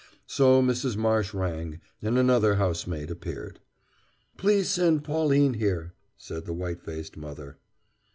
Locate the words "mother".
7.17-7.59